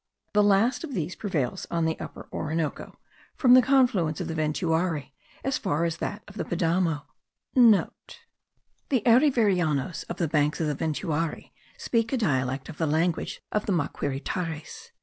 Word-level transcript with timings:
The 0.33 0.41
last 0.41 0.83
of 0.83 0.95
these 0.95 1.15
prevails 1.15 1.67
on 1.69 1.85
the 1.85 1.99
Upper 1.99 2.27
Orinoco, 2.33 2.97
from 3.35 3.53
the 3.53 3.61
confluence 3.61 4.19
of 4.19 4.27
the 4.27 4.33
Ventuari 4.33 5.11
as 5.43 5.59
far 5.59 5.85
as 5.85 5.97
that 5.97 6.23
of 6.27 6.37
the 6.37 6.43
Padamo 6.43 7.03
(* 7.33 7.53
The 8.89 9.03
Arivirianos 9.05 10.05
of 10.09 10.17
the 10.17 10.27
banks 10.27 10.59
of 10.59 10.65
the 10.65 10.73
Ventuari 10.85 11.51
speak 11.77 12.11
a 12.11 12.17
dialect 12.17 12.67
of 12.67 12.79
the 12.79 12.87
language 12.87 13.43
of 13.51 13.67
the 13.67 13.73
Maquiritares. 13.73 14.89